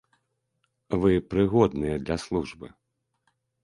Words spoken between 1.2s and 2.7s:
прыгодныя для службы.